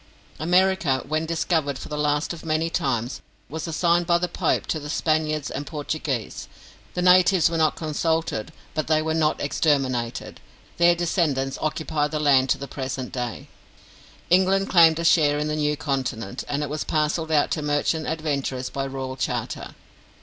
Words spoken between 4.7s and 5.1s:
the